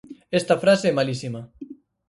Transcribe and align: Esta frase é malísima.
Esta 0.39 0.55
frase 0.63 0.85
é 0.89 0.97
malísima. 0.99 1.41